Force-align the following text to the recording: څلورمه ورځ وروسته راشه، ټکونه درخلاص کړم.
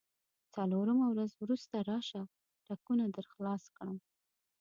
څلورمه 0.53 1.05
ورځ 1.09 1.31
وروسته 1.35 1.75
راشه، 1.89 2.21
ټکونه 2.65 3.03
درخلاص 3.15 3.63
کړم. 3.77 3.97